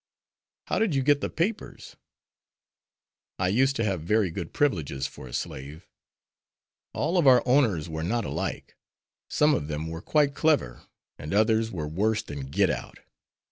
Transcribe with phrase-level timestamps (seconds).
[0.65, 1.95] "How did you get the papers?"
[3.37, 5.87] "I used to have very good privileges for a slave.
[6.91, 8.75] All of our owners were not alike.
[9.29, 10.87] Some of them were quite clever,
[11.19, 12.97] and others were worse than git out.